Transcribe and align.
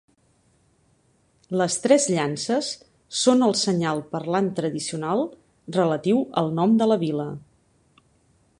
Les 1.61 1.75
tres 1.83 2.07
llances 2.13 2.69
són 3.25 3.47
el 3.49 3.53
senyal 3.65 4.01
parlant 4.15 4.49
tradicional 4.61 5.21
relatiu 5.79 6.25
al 6.43 6.53
nom 6.61 6.75
de 6.83 6.89
la 6.93 6.99
vila. 7.07 7.29